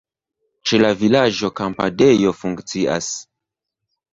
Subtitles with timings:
[0.69, 3.15] Ĉe la vilaĝo kampadejo funkcias.